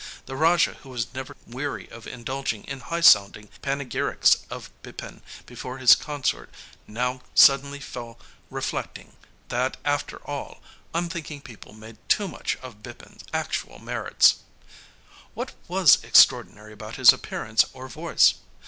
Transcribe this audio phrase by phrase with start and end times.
[0.25, 5.77] The Raja, who was never weary of indulging in high sounding panegyrics of Bipin before
[5.77, 6.49] his consort,
[6.87, 8.17] now suddenly fell
[8.49, 9.15] reflecting
[9.49, 10.63] that, after all,
[10.95, 14.37] unthinking people made too much of Bipin's actual merits.
[15.35, 18.33] What was extraordinary about his appearance or voice?